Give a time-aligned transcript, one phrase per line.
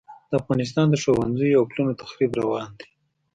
[0.29, 2.87] د افغانستان د ښوونځیو او پلونو تخریب روان دی.